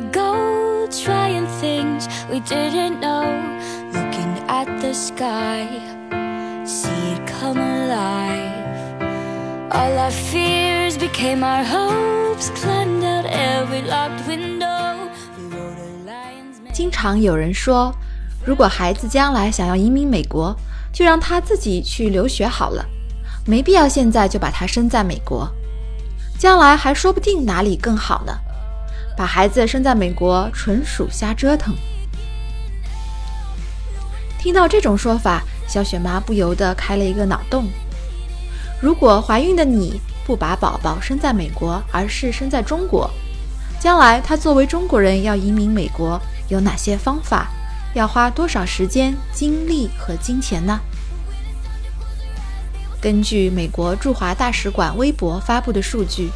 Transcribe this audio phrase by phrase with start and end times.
[0.00, 3.24] go trying things we didn't know.
[3.92, 5.66] Looking at the sky,
[6.64, 8.52] see it come alive.
[9.70, 15.08] All our fears became our hopes, climbed out every locked window.
[15.36, 16.72] We rode a lion's mane.
[16.72, 17.94] 经常有人说，
[18.44, 20.56] 如果孩子将来想要移民美国，
[20.92, 22.84] 就让他自己去留学好了，
[23.46, 25.48] 没必要现在就把他生在美国，
[26.38, 28.32] 将来还说不定哪里更好呢。
[29.16, 31.74] 把孩子生在美国，纯属瞎折腾。
[34.38, 37.66] 听到这种说法，小雪妈不由得开了一个脑洞：
[38.80, 43.10] 如果怀孕的你不把宝宝生在美国，而是生在中国，
[43.80, 47.48] 将来她作为中国人要移民美国，有哪些方法？
[47.94, 50.78] 要花多少时间、精力和金钱呢？
[53.00, 56.30] 根据美国驻华大使馆微博发布的数据，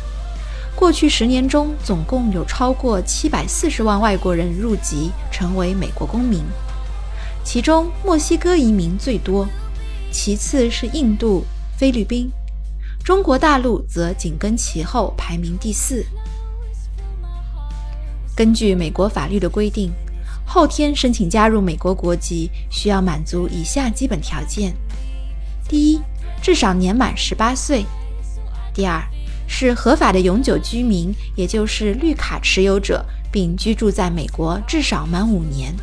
[0.75, 6.43] 过去十年中，总共有超过七百四十万外国人入籍成为美国公民，
[7.45, 9.47] 其中墨西哥移民最多，
[10.11, 11.45] 其次是印度、
[11.77, 12.31] 菲律宾，
[13.05, 16.05] 中国大陆则紧跟其后，排名第四。
[18.35, 19.93] 根据美国法律的规定，
[20.47, 24.75] 后天申请加入美国国籍需要满足以下基本条件：
[25.69, 26.01] 第一，
[26.41, 27.85] 至少年满十八岁；
[28.73, 29.03] 第二，
[29.53, 35.75] 是合法的永久居民，也就是绿卡持有者，并居住在美国至少满五年；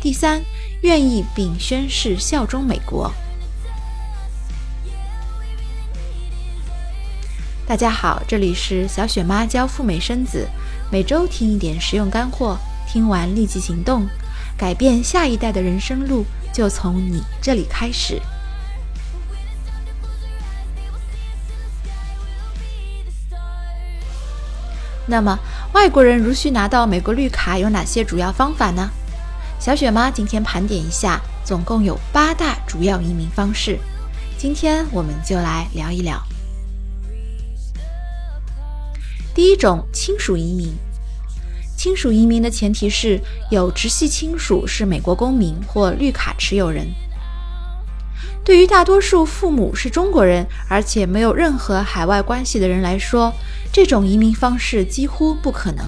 [0.00, 0.40] 第三，
[0.82, 3.10] 愿意并宣誓效忠美国。
[7.66, 10.46] 大家好，这里是小雪妈教赴美生子，
[10.92, 12.56] 每周听一点实用干货，
[12.86, 14.06] 听完立即行动，
[14.58, 18.20] 改变下一代的人生路就从你这里开始。
[25.06, 25.38] 那么，
[25.72, 28.90] 外国人如需拿到美国绿卡，有哪些主要方法呢？
[29.60, 33.78] 小雪妈今天盘点一下，总共有八大主要移民方式。
[34.36, 36.20] 今天我们就来聊一聊。
[39.34, 40.74] 第一种，亲属移民。
[41.76, 43.20] 亲属移民的前提是
[43.50, 46.86] 有直系亲属是美国公民或绿卡持有人。
[48.46, 53.34] 对于大多数父母是中国人，而且没有任何海外关系的人来说，
[53.72, 55.84] 这种移民方式几乎不可能。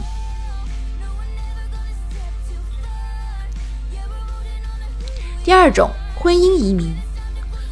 [5.44, 6.92] 第二种，婚姻移民，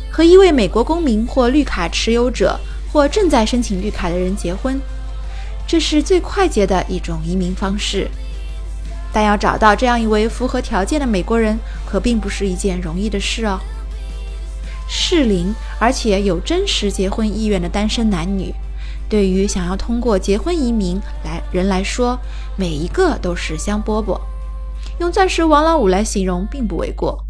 [0.08, 2.56] 和一位美国公民或绿卡持有者
[2.92, 4.80] 或正在申请绿卡的人结婚，
[5.66, 8.08] 这是最快捷的一种移民方式。
[9.12, 13.58] 但要找到这样一位符合条件的美国人，可并不是一件容易的事哦。
[14.88, 18.54] 适龄而且有真实结婚意愿的单身男女，
[19.08, 22.18] 对于想要通过结婚移民来人来说，
[22.56, 24.20] 每一个都是香饽饽。
[25.00, 27.22] 用钻石王老五来形容并不为过。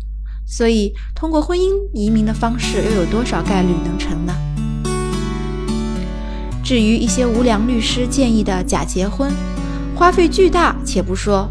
[0.47, 4.33] 所以，通过婚姻移民的方式，又有多少概率能成呢？
[6.63, 9.33] 至于一些无良律师建议的假结婚，
[9.97, 11.49] 花费巨大，且不说，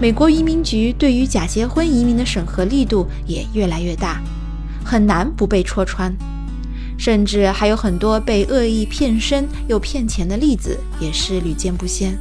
[0.00, 4.22] 美国移民局对于假结婚移民的审核力度也越来越大。
[4.88, 6.10] 很难不被戳穿，
[6.96, 12.18] 甚至还有很多被恶意骗身又骗钱的例子，也是屡见不鲜。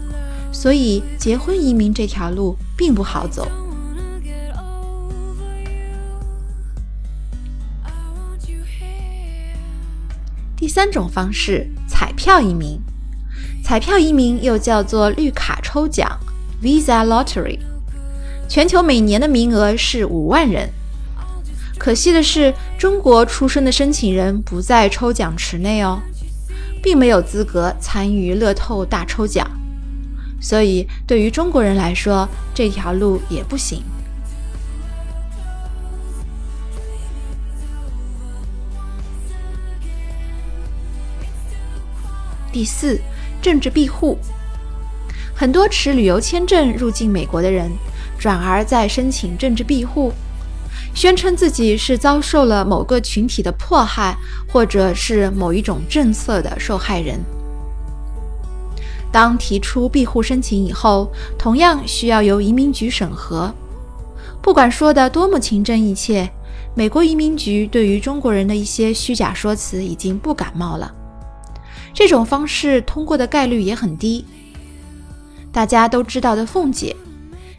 [0.51, 3.47] 所以，结婚移民这条路并不好走。
[10.57, 12.77] 第三种方式，彩票移民。
[13.63, 16.19] 彩票移民又叫做绿卡抽奖
[16.61, 17.59] （Visa Lottery），
[18.49, 20.69] 全球每年的名额是五万人。
[21.77, 26.01] 可惜的是，中国出生的申请人不在抽奖池内哦，
[26.83, 29.49] 并没有资格参与乐透大抽奖，
[30.41, 33.81] 所以对于中国人来说，这条路也不行。
[42.51, 42.99] 第四，
[43.41, 44.17] 政治庇护，
[45.33, 47.71] 很多持旅游签证入境美国的人，
[48.19, 50.11] 转而在申请政治庇护。
[50.97, 54.17] 宣称自己是遭受了某个群体的迫害，
[54.51, 57.19] 或者是某一种政策的受害人。
[59.11, 61.07] 当提出庇护申请以后，
[61.37, 63.53] 同样需要由移民局审核。
[64.41, 66.27] 不管说的多么情真意切，
[66.73, 70.91] 美国移民局对于中国人的一些虚假说辞已经不感冒了。
[71.93, 74.25] 这种方式通过的概率也很低。
[75.51, 76.95] 大家都知道的凤姐，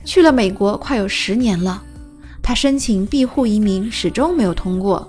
[0.05, 1.85] 去了美国快有十年了。
[2.49, 5.07] 他申请庇护移民始终没有通过。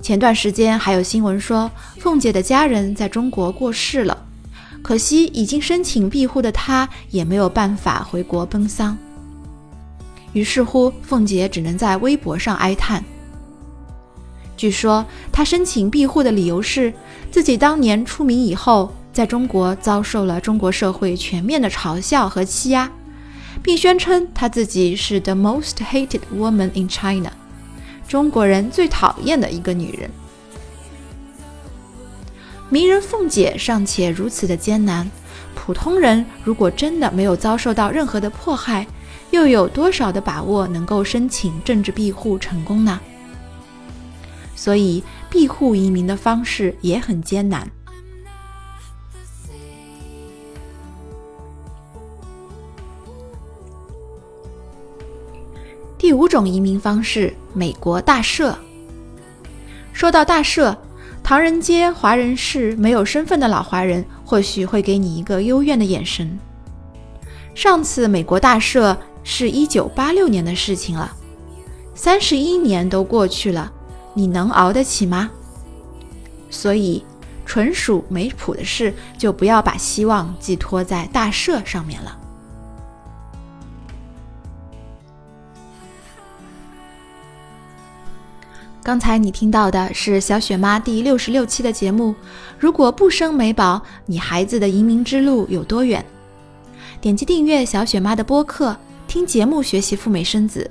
[0.00, 4.16] 前段时间还有新闻说，凤姐的家人在中国过世了，
[4.80, 8.96] 可惜已经申请庇护的她也没有办法回国奔丧。
[10.32, 13.04] 于是乎，凤姐只能在微博上哀叹。
[14.56, 16.90] 据说她申请庇护的理由是
[17.30, 22.90] 自己当年出名以后，在中国遭受了中国社会全面的嘲笑和欺压，
[23.62, 27.30] 并宣称她自己是 the most hated woman in China，
[28.06, 30.10] 中国人最讨厌的一个女人。
[32.70, 35.10] 名人凤姐尚且如此的艰难，
[35.54, 38.86] 普通人如果真的没有遭受到任何的迫害，
[39.30, 43.00] 又有多少的把握能够申请政治庇护成功呢？
[44.54, 47.70] 所以，庇护移民的方式也很艰难。
[56.18, 58.52] 五种移民方式，美国大赦。
[59.92, 60.76] 说到大赦。
[61.22, 66.36] 唐人街华人市没有身份的老华人，或许会给你一个幽怨的眼神。
[67.54, 71.12] 上次美国大赦是一九八六年的事情了，
[71.94, 73.70] 三十一年都过去了，
[74.12, 75.30] 你能熬得起吗？
[76.50, 77.04] 所以，
[77.46, 82.18] 纯属没谱的事，就不要把希望寄托在大赦上面了。
[88.88, 92.14] 刚才你听到的是小雪妈第六十六期的节目。
[92.58, 96.02] 如果不生美宝，你孩子的移民之路有多远？
[96.98, 98.74] 点击订阅小雪妈的播客，
[99.06, 100.70] 听节目学习赴美生子，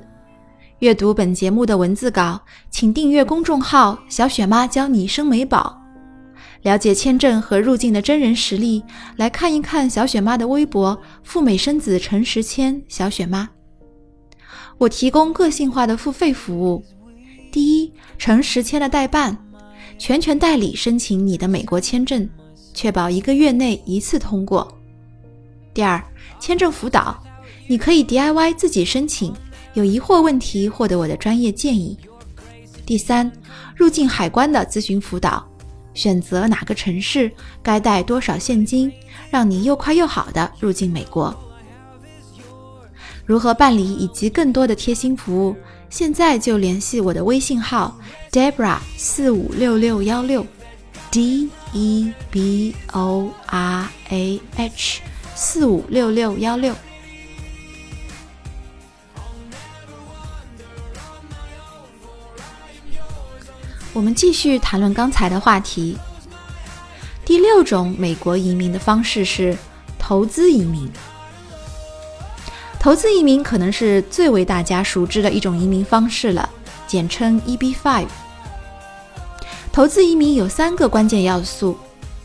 [0.80, 2.42] 阅读本节目的文字稿，
[2.72, 5.80] 请订阅公众号“小雪妈教你生美宝”，
[6.66, 8.84] 了解签证和入境的真人实例，
[9.18, 13.48] 来看一看小雪妈的微博“赴美生子陈时谦小雪妈”。
[14.80, 16.84] 我提供个性化的付费服务。
[17.58, 19.36] 第一，诚实签的代办，
[19.98, 22.30] 全权代理申请你的美国签证，
[22.72, 24.72] 确保一个月内一次通过。
[25.74, 26.00] 第二，
[26.40, 27.20] 签证辅导，
[27.66, 29.34] 你可以 DIY 自己申请，
[29.74, 31.98] 有疑惑问题获得我的专业建议。
[32.86, 33.32] 第三，
[33.76, 35.44] 入境海关的咨询辅导，
[35.96, 37.32] 选择哪个城市，
[37.64, 38.94] 该带多少现金，
[39.32, 41.36] 让你又快又好的入境美国。
[43.26, 45.56] 如何办理以及更多的贴心服务？
[45.90, 47.98] 现在就联系我的微信号
[48.32, 50.46] Debra 四五六六幺六
[51.10, 55.02] ，D E B O R A H
[55.34, 56.76] 四五六六幺六。
[63.94, 65.98] 我们继续谈论刚才的话题。
[67.26, 69.58] 第六种美国移民的方式是
[69.98, 70.90] 投资移民。
[72.88, 76.50] 投资移民可能是最为大家熟知的一种移民方式了，
[76.88, 78.06] 简称 EB-5。
[79.74, 81.78] 投资移民有三个关键要素：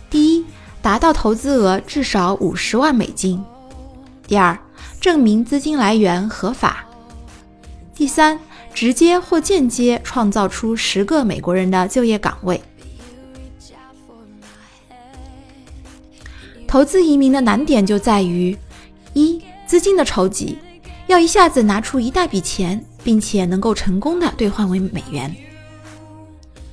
[0.08, 0.46] 第一，
[0.80, 3.42] 达到投资额至少五十万美金；
[4.28, 4.56] 第二，
[5.00, 6.86] 证明资金来源合法；
[7.92, 8.38] 第三，
[8.72, 12.62] 直接或间接创造出十个美国人的就业岗位。
[16.68, 18.56] 投资移民的难点就在于
[19.12, 19.42] 一。
[19.72, 20.58] 资金的筹集
[21.06, 25.34] 要一下子拿出一大笔钱，并且能够成功的兑换为美元。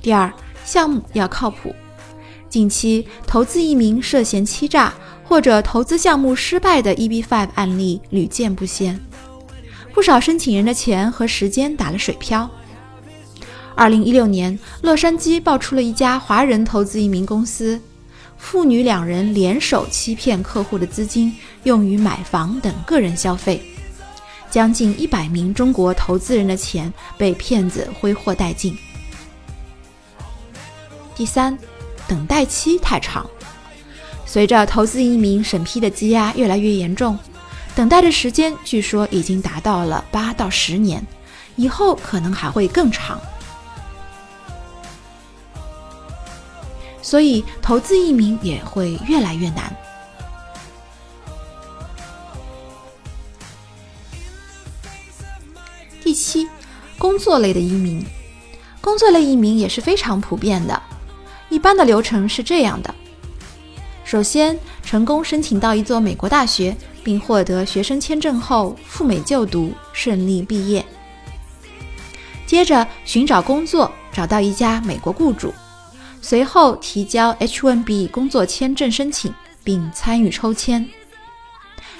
[0.02, 0.30] 第二，
[0.66, 1.74] 项目要靠谱。
[2.50, 4.92] 近期投资移民涉嫌欺诈
[5.24, 9.00] 或者投资项目失败的 EB-5 案例屡见不鲜，
[9.94, 12.50] 不少申请人的钱和时间打了水漂。
[13.74, 17.80] 二零一六年，洛杉矶爆出了一家华人投资移民公司。
[18.40, 21.32] 父女两人联手欺骗客户的资金，
[21.62, 23.62] 用于买房等个人消费，
[24.50, 28.76] 将近一百名中国投资人的钱被骗子挥霍殆尽。
[31.14, 31.56] 第三，
[32.08, 33.28] 等待期太长，
[34.26, 37.16] 随着投资移民审批的积压越来越严重，
[37.76, 41.06] 等待的时间据说已经达到了八到十年，
[41.54, 43.20] 以后可能还会更长。
[47.02, 49.74] 所以，投资移民也会越来越难。
[56.02, 56.48] 第七，
[56.98, 58.04] 工作类的移民，
[58.80, 60.82] 工作类移民也是非常普遍的。
[61.48, 62.94] 一般的流程是这样的：
[64.04, 70.84] 首先，成功申请到一座美国大学，并获得学生签证后赴美就读，顺利毕业。
[72.46, 75.54] 接着，寻找工作，找到一家美国雇主。
[76.22, 79.34] 随后提交 H1B 工作签证申请，
[79.64, 80.88] 并参与抽签。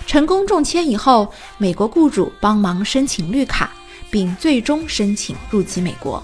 [0.07, 3.71] 成功中签以后，美国雇主帮忙申请绿卡，
[4.11, 6.23] 并最终申请入籍美国。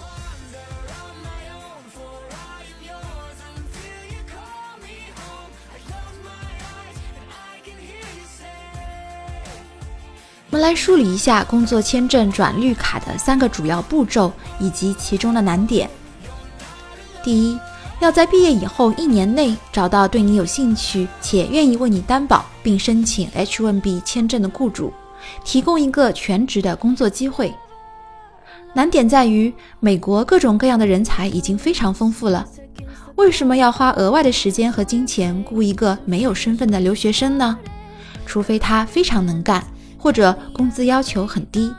[10.50, 15.90] 我们来梳理一下工作签证转绿卡的三个主要步骤以及其中的难点。
[17.22, 17.58] 第一，
[18.00, 24.92] 要在毕业以后一年内找到对你有兴趣且愿意为你担保并申请 H-1B 签证的雇主，
[25.44, 27.52] 提供一个全职的工作机会。
[28.74, 32.46] 难点在于，美国各种各样的人才已经非常丰富了，
[33.14, 37.58] 为什么要花额外的时间和金钱雇一个没有身份的留学生呢？
[38.26, 39.64] 除非他非常能干，
[39.96, 41.72] 或者工资要求很低。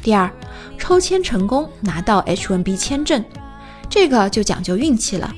[0.00, 0.30] 第二，
[0.78, 3.24] 抽签成功拿到 H-1B 签证，
[3.90, 5.34] 这个就讲究运气了。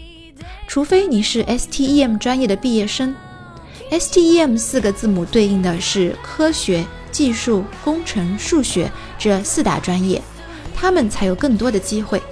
[0.66, 3.14] 除非你是 STEM 专业的毕业生
[3.90, 6.85] ，STEM 四个字母对应的是科学。
[7.12, 8.88] 技术、工程、数学
[9.19, 10.23] 这四大专业，
[10.76, 12.23] 他们才有更多的机会。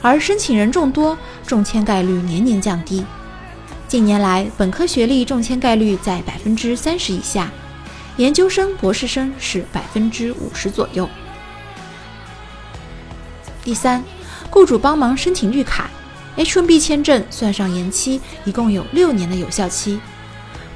[0.00, 3.04] 而申请人众多，中签概率年年降低。
[3.88, 7.50] 近年来，本科学历中签概率在百分之三十以下，
[8.16, 11.10] 研究生、博士生是百分之五十左右。
[13.64, 14.04] 第三，
[14.50, 15.90] 雇主帮忙申请绿卡
[16.36, 20.00] ，H-1B 签证算上延期，一共有六年的有效期。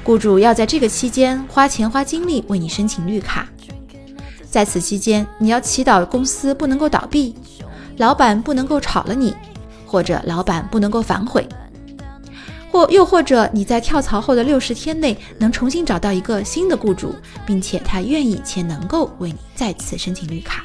[0.03, 3.47] 雇主要在这个期间花钱花精力为你申请绿卡，
[4.49, 7.33] 在此期间，你要祈祷公司不能够倒闭，
[7.97, 9.33] 老板不能够炒了你，
[9.85, 11.47] 或者老板不能够反悔，
[12.71, 17.15] 或又或者你在跳槽后的六十天内能重新找到一个新的雇主，
[17.45, 20.63] 并且他愿意且能够为你再次申请绿卡。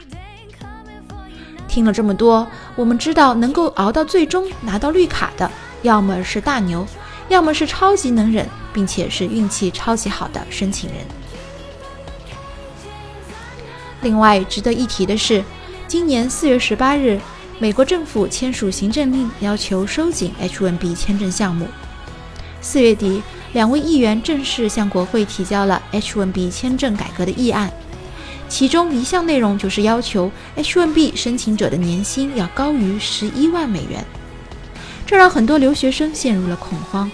[1.68, 2.44] 听了这么多，
[2.74, 5.48] 我们知道能够熬到最终拿到绿卡的，
[5.82, 6.84] 要么是大牛，
[7.28, 8.48] 要么是超级能忍。
[8.78, 10.98] 并且是运气超级好的申请人。
[14.02, 15.42] 另外值得一提的是，
[15.88, 17.18] 今年四月十八日，
[17.58, 21.66] 美国政府签署行政令，要求收紧 H-1B 签证项目。
[22.60, 23.20] 四月底，
[23.52, 27.72] 两位议员正式向国会提交了 H-1B 签证改革的议案，
[28.48, 34.04] 其中一项内容就是要求 H-1B 申请者的年薪要高于十一万美元，
[35.06, 37.10] 这让很多留学生陷入了恐慌。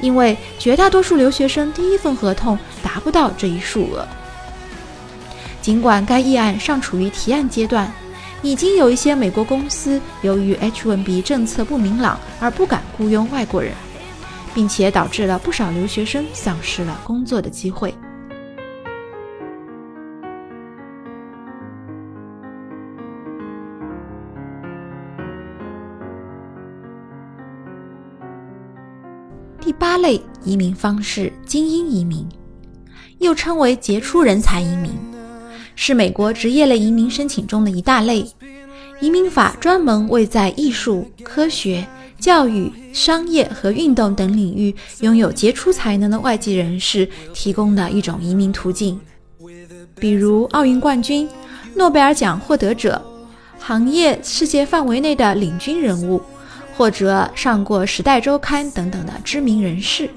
[0.00, 4.06] 因为绝大多数留学生第一份合同达不到这一数额。
[5.62, 7.90] 尽管该议案尚处于提案阶段，
[8.42, 13.72] 已经有一些美国公司由于 H-1B 政策不明朗而不敢雇佣外国人，
[14.54, 17.94] 并且导致了不少留学生丧失了工作的机会。
[30.44, 32.26] 移民方式——精英移民，
[33.18, 34.92] 又称为杰出人才移民，
[35.74, 38.26] 是美国职业类移民申请中的一大类。
[39.00, 41.86] 移民法专门为在艺术、科学、
[42.18, 49.00] 教育、商业和运动等领域拥有杰出才能的外籍人士提供的一种移民途径，
[49.96, 51.28] 比如奥运冠军、
[51.74, 53.02] 诺贝尔奖获得者、
[53.58, 56.22] 行业世界范围内的领军人物。
[56.76, 60.10] 或者上过《时代周刊》等等的知名人士，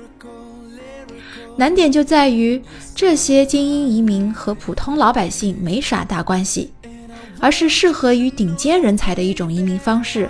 [1.57, 2.61] 难点就在于
[2.93, 6.71] 这些精英移民和普通老百姓没啥大关系，
[7.39, 10.29] 而是适合于顶尖人才的一种移民方式，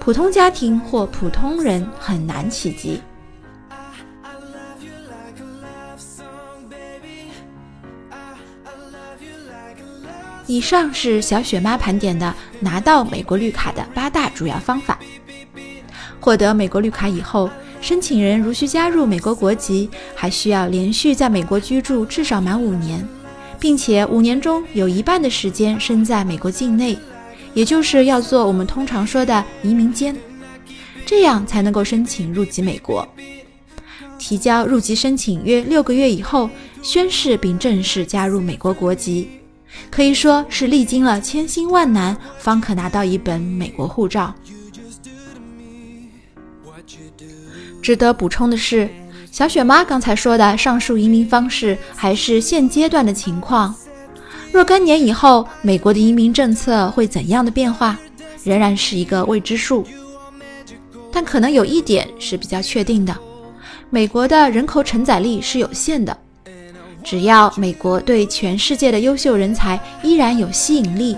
[0.00, 3.00] 普通家庭或普通人很难企及。
[10.46, 14.98] 以上是小雪妈盘点的拿到美国绿卡的八大主要方法。
[16.18, 17.50] 获得美国绿卡以后，
[17.82, 23.06] 申请人如需加入美国国籍，还需要连续在美国居住至少满五年，
[23.58, 26.96] 并且五年中有一半的时间身在美国境内，
[27.54, 30.16] 也就是要做我们通常说的移民监，
[31.04, 33.06] 这样才能够申请入籍美国。
[34.16, 36.48] 提交入籍申请约六个月以后，
[36.82, 39.28] 宣誓并正式加入美国国籍，
[39.90, 44.32] 可以说是历经了千辛万难方可拿到一本美国护照。
[47.82, 48.88] 值得补充的是，
[49.30, 53.74] 小雪妈刚才说的上述移民方式还是现阶段的情况。
[54.52, 57.98] 若干年以后，美国的移民政策会怎样的变化，
[58.44, 59.84] 仍然是一个未知数。
[61.10, 63.16] 但可能有一点是比较确定的：
[63.90, 66.16] 美国的人口承载力是有限的。
[67.02, 71.16] 只要美国对全世界的优秀人才依然有吸引力，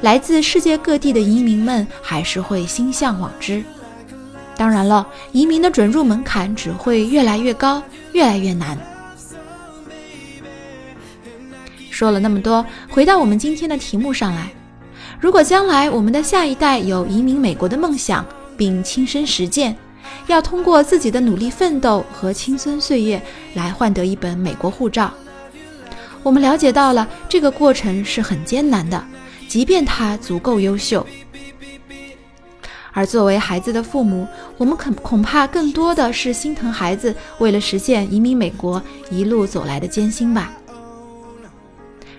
[0.00, 3.62] 来自世界各地的移民们还是会心向往之。
[4.58, 7.80] 当然了，移民的准入门槛只会越来越高，
[8.12, 8.76] 越来越难。
[11.88, 14.50] 说了那么多，回到我们今天的题目上来：
[15.20, 19.76] 如果将来我们的下一代有移民美国的梦想，并亲身实践，
[20.26, 23.22] 要通过自己的努力奋斗和青春岁月
[23.54, 25.12] 来换得一本美国护照，
[26.24, 29.00] 我们了解到了这个过程是很艰难的，
[29.46, 31.06] 即便他足够优秀。
[32.98, 34.26] 而作为孩子的父母，
[34.56, 40.50] 我们恐恐怕更多的是心疼孩子为了实现移民美国一路走来的艰辛吧。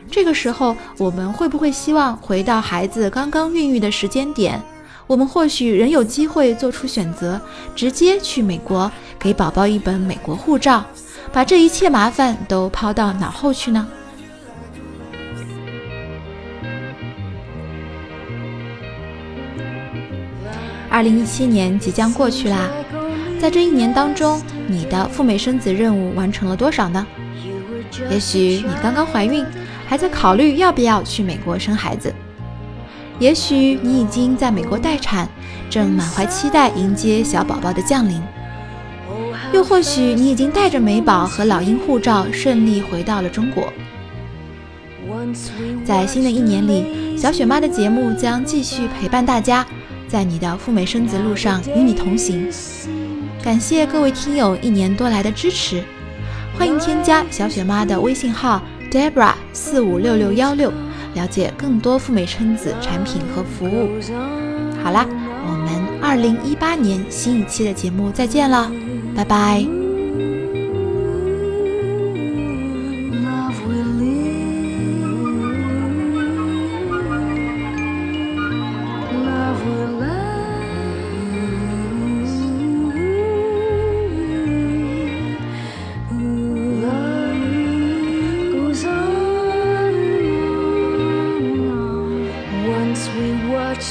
[0.09, 4.57] 这个时候，我们会不会希望回到孩子刚刚孕育的时间点？
[5.05, 7.41] 我们或许仍有机会做出选择，
[7.75, 10.85] 直接去美国给宝宝一本美国护照，
[11.33, 13.85] 把这一切麻烦都抛到脑后去呢？
[20.89, 22.67] 二零一七年即将过去啦，
[23.39, 27.05] 在这一年当中，你的赴美生子任务完成了多少呢？
[28.09, 29.45] 也许你刚刚怀孕，
[29.85, 32.11] 还在考虑要不要去美国生孩子；
[33.19, 35.29] 也许你已经在美国待产，
[35.69, 38.19] 正满怀期待迎接小宝宝的降临；
[39.53, 43.71] 又或许你已经带着美宝和老鹰护照顺利回到了中国。
[45.85, 49.65] 在新的一年里，小雪妈的节目将继续陪伴大家。
[50.09, 52.49] 在你的赴美生子路上与你同行，
[53.43, 55.83] 感谢各位听友一年多来的支持，
[56.57, 58.61] 欢迎添加小雪妈的微信号
[58.91, 60.73] Debra 四五六六幺六，
[61.13, 63.87] 了解更多赴美生子产品和服务。
[64.83, 65.05] 好啦，
[65.45, 68.71] 我们二零一八年新一期的节目再见了，
[69.15, 69.78] 拜拜。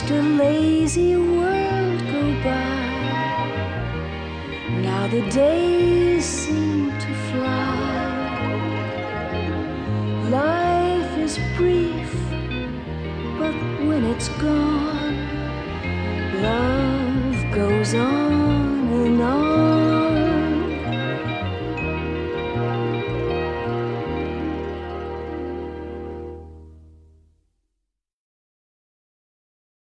[0.00, 3.48] watched a lazy world go by.
[4.82, 8.44] Now the days seem to fly.
[10.30, 12.12] Life is brief,
[13.38, 13.54] but
[13.86, 15.16] when it's gone,
[16.42, 18.27] love goes on.